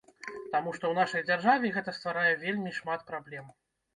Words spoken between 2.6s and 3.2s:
шмат